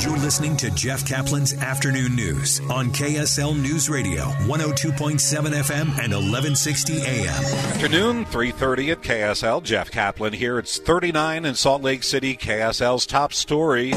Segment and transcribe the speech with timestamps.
[0.00, 7.00] You're listening to Jeff Kaplan's Afternoon News on KSL News Radio, 102.7 FM and 1160
[7.00, 7.28] AM.
[7.28, 9.62] Afternoon, 3.30 at KSL.
[9.62, 10.58] Jeff Kaplan here.
[10.58, 13.94] It's 39 in Salt Lake City, KSL's top story.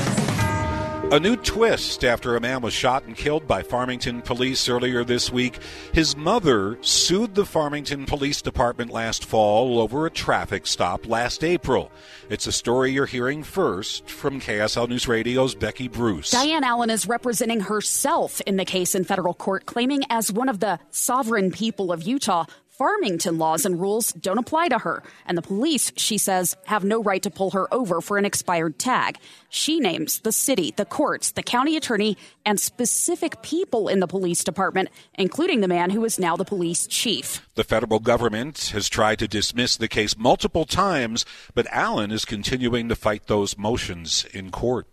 [1.12, 5.32] A new twist after a man was shot and killed by Farmington police earlier this
[5.32, 5.58] week.
[5.92, 11.92] His mother sued the Farmington Police Department last fall over a traffic stop last April.
[12.30, 16.30] It's a story you're hearing first from KSL News Radio's Becky Bruce.
[16.30, 20.60] Diane Allen is representing herself in the case in federal court, claiming as one of
[20.60, 22.46] the sovereign people of Utah,
[22.80, 27.04] Farmington laws and rules don't apply to her, and the police, she says, have no
[27.04, 29.18] right to pull her over for an expired tag.
[29.50, 34.46] She names the city, the courts, the county attorney, and specific people in the police
[34.46, 37.46] department, including the man who is now the police chief.
[37.56, 42.88] The federal government has tried to dismiss the case multiple times, but Allen is continuing
[42.88, 44.88] to fight those motions in court.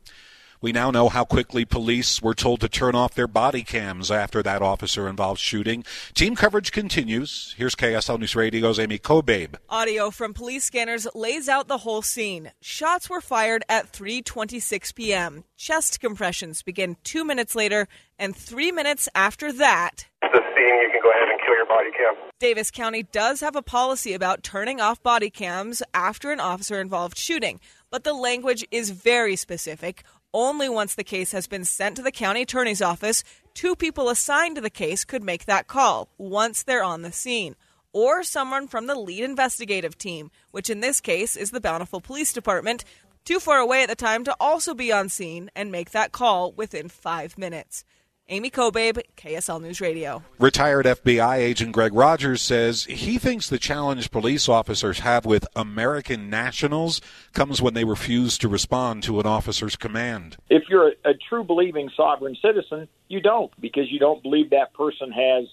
[0.60, 4.42] We now know how quickly police were told to turn off their body cams after
[4.42, 5.84] that officer involved shooting.
[6.14, 7.54] Team coverage continues.
[7.56, 9.56] Here's KSL News Radio's Amy Kobabe.
[9.68, 12.52] Audio from police scanners lays out the whole scene.
[12.60, 15.44] Shots were fired at 3:26 p.m.
[15.56, 20.06] Chest compressions begin 2 minutes later and 3 minutes after that.
[20.22, 22.14] The scene you can go ahead and kill your body cam.
[22.38, 27.16] Davis County does have a policy about turning off body cams after an officer involved
[27.16, 27.60] shooting,
[27.96, 32.12] but the language is very specific only once the case has been sent to the
[32.12, 36.82] county attorney's office, two people assigned to the case could make that call once they're
[36.82, 37.56] on the scene,
[37.94, 42.34] or someone from the lead investigative team, which in this case is the Bountiful Police
[42.34, 42.84] Department,
[43.24, 46.52] too far away at the time to also be on scene and make that call
[46.52, 47.82] within five minutes.
[48.28, 50.20] Amy Kobabe, KSL News Radio.
[50.40, 56.28] Retired FBI agent Greg Rogers says he thinks the challenge police officers have with American
[56.28, 57.00] nationals
[57.32, 60.36] comes when they refuse to respond to an officer's command.
[60.50, 64.74] If you're a, a true believing sovereign citizen, you don't because you don't believe that
[64.74, 65.44] person has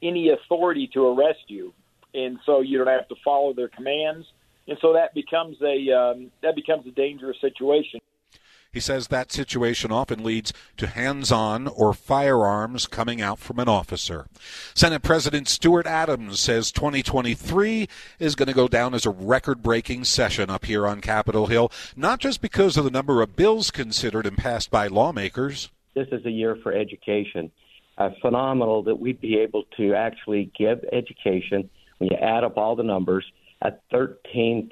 [0.00, 1.74] any authority to arrest you,
[2.14, 4.24] and so you don't have to follow their commands,
[4.68, 7.98] and so that becomes a um, that becomes a dangerous situation.
[8.74, 13.68] He says that situation often leads to hands on or firearms coming out from an
[13.68, 14.26] officer.
[14.74, 20.02] Senate President Stuart Adams says 2023 is going to go down as a record breaking
[20.02, 24.26] session up here on Capitol Hill, not just because of the number of bills considered
[24.26, 25.70] and passed by lawmakers.
[25.94, 27.52] This is a year for education.
[27.96, 32.74] Uh, phenomenal that we'd be able to actually give education when you add up all
[32.74, 33.24] the numbers
[33.64, 34.68] a 13%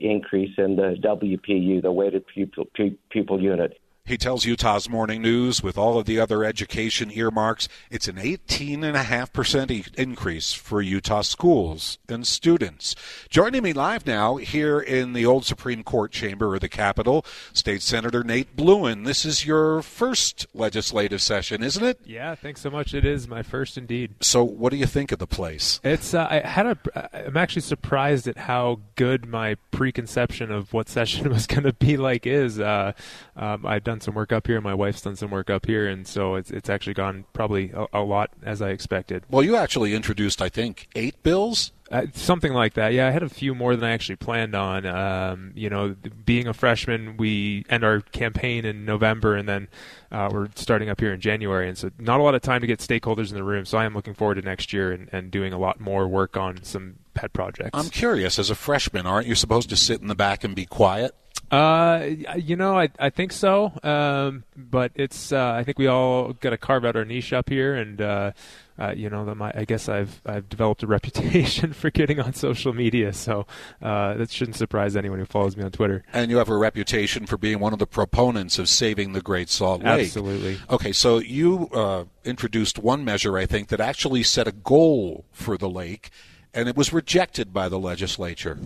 [0.00, 2.66] increase in the WPU, the weighted pupil,
[3.10, 3.78] pupil unit.
[4.04, 9.94] He tells Utah's Morning News, with all of the other education earmarks, it's an 18.5%
[9.94, 12.96] increase for Utah schools and students.
[13.30, 17.80] Joining me live now here in the old Supreme Court chamber of the Capitol, State
[17.80, 19.04] Senator Nate Blouin.
[19.04, 22.00] This is your first legislative session, isn't it?
[22.04, 22.94] Yeah, thanks so much.
[22.94, 24.16] It is my first indeed.
[24.20, 25.78] So, what do you think of the place?
[25.84, 26.12] It's.
[26.12, 27.26] Uh, I had a.
[27.28, 31.96] I'm actually surprised at how good my preconception of what session was going to be
[31.96, 32.58] like is.
[32.58, 32.92] Uh,
[33.36, 34.60] um, I've done done some work up here.
[34.60, 37.86] My wife's done some work up here, and so it's it's actually gone probably a,
[37.92, 39.24] a lot as I expected.
[39.30, 41.72] Well, you actually introduced, I think, eight bills.
[41.90, 42.94] Uh, something like that.
[42.94, 44.86] Yeah, I had a few more than I actually planned on.
[44.86, 45.94] Um, you know,
[46.24, 49.68] being a freshman, we end our campaign in November, and then
[50.10, 52.66] uh, we're starting up here in January, and so not a lot of time to
[52.66, 53.66] get stakeholders in the room.
[53.66, 56.38] So I am looking forward to next year and, and doing a lot more work
[56.38, 57.70] on some pet projects.
[57.74, 60.64] I'm curious, as a freshman, aren't you supposed to sit in the back and be
[60.64, 61.14] quiet?
[61.52, 63.72] Uh, you know, I I think so.
[63.82, 67.50] Um, but it's uh, I think we all got to carve out our niche up
[67.50, 68.32] here, and uh,
[68.78, 72.72] uh, you know, my, I guess I've I've developed a reputation for getting on social
[72.72, 73.46] media, so
[73.82, 76.04] uh, that shouldn't surprise anyone who follows me on Twitter.
[76.14, 79.50] And you have a reputation for being one of the proponents of saving the Great
[79.50, 80.06] Salt Lake.
[80.06, 80.58] Absolutely.
[80.70, 85.58] Okay, so you uh, introduced one measure, I think, that actually set a goal for
[85.58, 86.08] the lake,
[86.54, 88.58] and it was rejected by the legislature.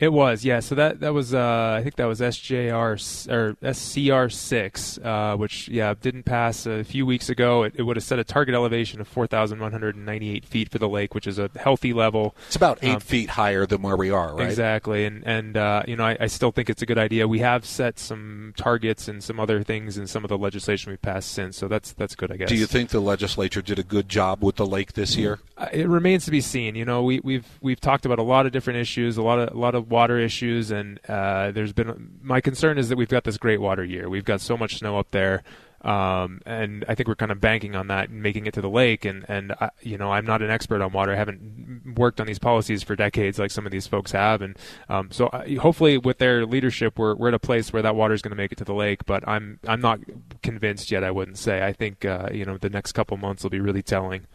[0.00, 0.60] It was, yeah.
[0.60, 5.68] So that that was, uh, I think that was SJR or SCR six, uh, which
[5.68, 7.64] yeah didn't pass a few weeks ago.
[7.64, 10.30] It, it would have set a target elevation of four thousand one hundred and ninety
[10.30, 12.34] eight feet for the lake, which is a healthy level.
[12.46, 14.48] It's about eight um, feet higher than where we are, right?
[14.48, 17.28] Exactly, and and uh, you know I, I, still think it's a good idea.
[17.28, 21.02] We have set some targets and some other things in some of the legislation we've
[21.02, 22.48] passed since, so that's that's good, I guess.
[22.48, 25.40] Do you think the legislature did a good job with the lake this year?
[25.58, 26.74] Uh, it remains to be seen.
[26.74, 29.54] You know, we, we've we've talked about a lot of different issues, a lot of
[29.54, 33.24] a lot of water issues, and uh, there's been my concern is that we've got
[33.24, 34.08] this great water year.
[34.08, 35.42] We've got so much snow up there.
[35.82, 38.68] Um, and I think we're kind of banking on that and making it to the
[38.68, 39.04] lake.
[39.04, 41.12] And and I, you know, I'm not an expert on water.
[41.12, 44.42] I haven't worked on these policies for decades like some of these folks have.
[44.42, 47.96] And um, so I, hopefully, with their leadership, we're we're at a place where that
[47.96, 49.04] water is going to make it to the lake.
[49.06, 50.00] But I'm I'm not
[50.42, 51.02] convinced yet.
[51.02, 51.64] I wouldn't say.
[51.64, 54.26] I think uh, you know the next couple months will be really telling.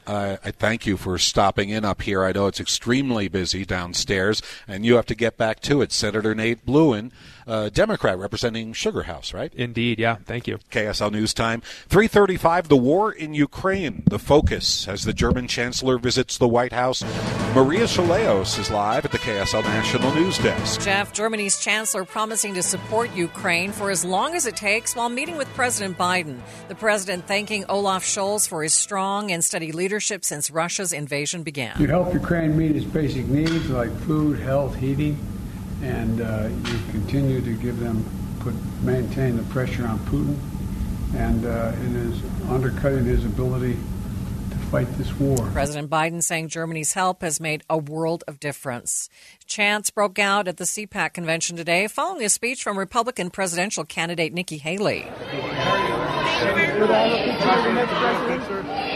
[0.45, 2.23] I thank you for stopping in up here.
[2.23, 5.91] I know it's extremely busy downstairs, and you have to get back to it.
[5.91, 7.11] Senator Nate Blouin,
[7.47, 9.53] uh, Democrat representing Sugar House, right?
[9.53, 9.99] Indeed.
[9.99, 10.15] Yeah.
[10.25, 10.59] Thank you.
[10.71, 11.61] KSL News time.
[11.87, 17.03] 335, the war in Ukraine, the focus as the German Chancellor visits the White House.
[17.53, 20.81] Maria Shilaos is live at the KSL National News Desk.
[20.81, 25.37] Jeff, Germany's Chancellor promising to support Ukraine for as long as it takes while meeting
[25.37, 26.39] with President Biden.
[26.67, 31.79] The president thanking Olaf Scholz for his strong and steady leadership since Russia's invasion began.
[31.79, 35.17] You help Ukraine meet its basic needs like food, health, heating,
[35.85, 38.03] and uh, you continue to give them,
[38.39, 38.53] put,
[38.83, 40.37] maintain the pressure on Putin
[41.15, 43.77] and uh, it is undercutting his ability
[44.49, 45.37] to fight this war.
[45.53, 49.09] President Biden saying Germany's help has made a world of difference.
[49.45, 54.33] Chants broke out at the CPAC convention today following a speech from Republican presidential candidate
[54.33, 55.07] Nikki Haley.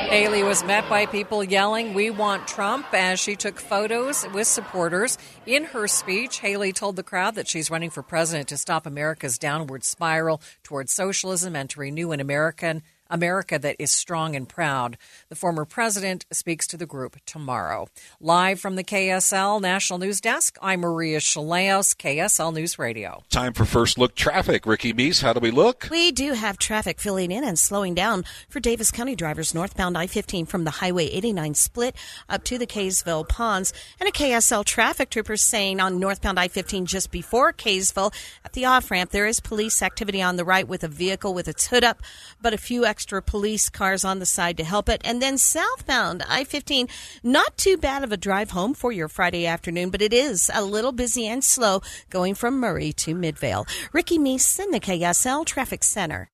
[0.09, 5.19] Haley was met by people yelling, We want Trump, as she took photos with supporters.
[5.45, 9.37] In her speech, Haley told the crowd that she's running for president to stop America's
[9.37, 14.97] downward spiral towards socialism and to renew an American America that is strong and proud.
[15.29, 17.87] The former president speaks to the group tomorrow.
[18.19, 23.23] Live from the KSL National News Desk, I'm Maria Shilaos, KSL News Radio.
[23.29, 24.65] Time for First Look Traffic.
[24.65, 25.87] Ricky Meese, how do we look?
[25.89, 30.07] We do have traffic filling in and slowing down for Davis County drivers northbound I
[30.07, 31.95] 15 from the Highway 89 split
[32.27, 33.73] up to the Kaysville Ponds.
[33.99, 38.13] And a KSL traffic trooper saying on northbound I 15 just before Kaysville
[38.45, 41.47] at the off ramp, there is police activity on the right with a vehicle with
[41.47, 42.01] its hood up,
[42.41, 44.99] but a few extra police cars on the side to help it.
[45.05, 46.89] And then southbound I 15,
[47.23, 50.61] not too bad of a drive home for your Friday afternoon, but it is a
[50.61, 53.65] little busy and slow going from Murray to Midvale.
[53.93, 56.29] Ricky Meese in the KSL Traffic Center.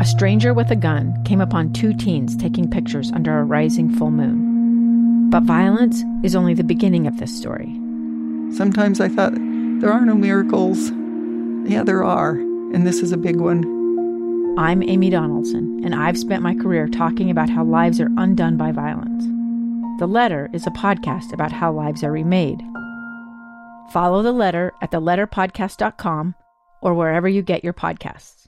[0.00, 4.10] A stranger with a gun came upon two teens taking pictures under a rising full
[4.10, 5.30] moon.
[5.30, 7.72] But violence is only the beginning of this story.
[8.56, 10.90] Sometimes I thought, there are no miracles.
[11.70, 13.75] Yeah, there are, and this is a big one.
[14.58, 18.72] I'm Amy Donaldson, and I've spent my career talking about how lives are undone by
[18.72, 19.22] violence.
[20.00, 22.62] The Letter is a podcast about how lives are remade.
[23.92, 26.36] Follow The Letter at theletterpodcast.com
[26.80, 28.45] or wherever you get your podcasts.